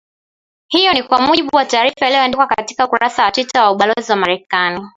[0.67, 4.87] hiyo ni kwa mujibu wa taarifa iliyoandikwa katika ukurasa wa Twitter wa ubalozi wa Marekani